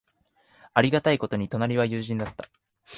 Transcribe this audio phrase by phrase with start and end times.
[0.73, 2.45] ありがたいことに、隣は友人だった。